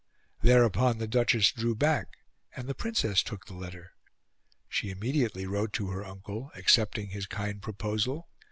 [0.41, 2.17] Thereupon the Duchess drew back,
[2.55, 3.91] and the Princess took the letter.
[4.67, 8.27] She immediately wrote to her uncle, accepting his kind proposal.